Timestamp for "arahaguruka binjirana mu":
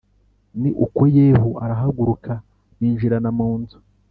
1.63-3.49